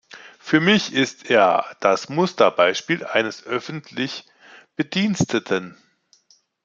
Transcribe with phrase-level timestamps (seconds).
[0.39, 4.25] Für mich ist er das Musterbeispiel eines öffentlich
[4.75, 5.77] Bediensteten.